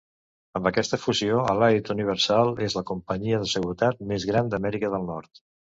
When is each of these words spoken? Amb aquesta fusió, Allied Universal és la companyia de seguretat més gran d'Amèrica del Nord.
Amb 0.59 0.69
aquesta 0.69 0.99
fusió, 1.01 1.35
Allied 1.53 1.93
Universal 1.97 2.51
és 2.69 2.79
la 2.81 2.85
companyia 2.93 3.45
de 3.45 3.53
seguretat 3.55 4.05
més 4.15 4.31
gran 4.33 4.55
d'Amèrica 4.57 4.97
del 4.99 5.11
Nord. 5.15 5.49